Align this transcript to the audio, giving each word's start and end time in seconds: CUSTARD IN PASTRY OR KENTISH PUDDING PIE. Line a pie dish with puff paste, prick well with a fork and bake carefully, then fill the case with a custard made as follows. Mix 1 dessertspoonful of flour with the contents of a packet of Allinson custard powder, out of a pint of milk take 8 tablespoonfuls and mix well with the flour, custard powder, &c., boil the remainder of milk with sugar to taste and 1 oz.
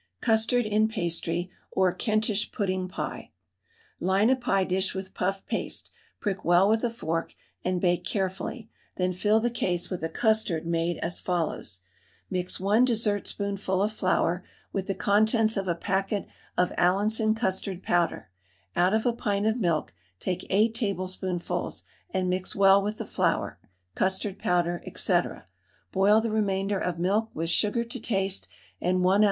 CUSTARD 0.21 0.65
IN 0.65 0.87
PASTRY 0.87 1.51
OR 1.73 1.91
KENTISH 1.93 2.51
PUDDING 2.51 2.87
PIE. 2.87 3.29
Line 3.99 4.31
a 4.31 4.35
pie 4.35 4.63
dish 4.63 4.95
with 4.95 5.13
puff 5.13 5.45
paste, 5.45 5.91
prick 6.19 6.43
well 6.43 6.67
with 6.67 6.83
a 6.83 6.89
fork 6.89 7.35
and 7.63 7.79
bake 7.79 8.03
carefully, 8.03 8.67
then 8.95 9.13
fill 9.13 9.39
the 9.39 9.51
case 9.51 9.91
with 9.91 10.03
a 10.03 10.09
custard 10.09 10.65
made 10.65 10.97
as 11.03 11.19
follows. 11.19 11.81
Mix 12.31 12.59
1 12.59 12.83
dessertspoonful 12.83 13.79
of 13.83 13.93
flour 13.93 14.43
with 14.73 14.87
the 14.87 14.95
contents 14.95 15.55
of 15.55 15.67
a 15.67 15.75
packet 15.75 16.27
of 16.57 16.73
Allinson 16.79 17.35
custard 17.35 17.83
powder, 17.83 18.31
out 18.75 18.95
of 18.95 19.05
a 19.05 19.13
pint 19.13 19.45
of 19.45 19.57
milk 19.59 19.93
take 20.19 20.47
8 20.49 20.73
tablespoonfuls 20.73 21.83
and 22.09 22.27
mix 22.27 22.55
well 22.55 22.81
with 22.81 22.97
the 22.97 23.05
flour, 23.05 23.59
custard 23.93 24.39
powder, 24.39 24.81
&c., 24.95 25.19
boil 25.91 26.19
the 26.19 26.31
remainder 26.31 26.79
of 26.79 26.97
milk 26.97 27.29
with 27.35 27.51
sugar 27.51 27.83
to 27.83 27.99
taste 27.99 28.47
and 28.81 29.03
1 29.03 29.13
oz. 29.13 29.19